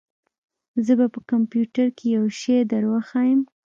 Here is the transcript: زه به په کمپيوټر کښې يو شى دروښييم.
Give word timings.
زه 0.85 0.93
به 0.99 1.05
په 1.13 1.19
کمپيوټر 1.31 1.87
کښې 1.97 2.07
يو 2.17 2.25
شى 2.39 2.57
دروښييم. 2.71 3.41